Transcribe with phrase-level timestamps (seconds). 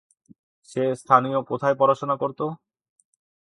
[0.69, 2.39] সে স্থানীয় কোথায় পড়াশোনা করত?